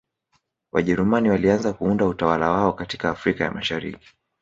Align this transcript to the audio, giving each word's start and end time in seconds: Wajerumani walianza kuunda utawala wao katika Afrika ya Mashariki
Wajerumani 0.71 1.29
walianza 1.29 1.73
kuunda 1.73 2.05
utawala 2.05 2.51
wao 2.51 2.73
katika 2.73 3.09
Afrika 3.09 3.43
ya 3.43 3.51
Mashariki 3.51 4.07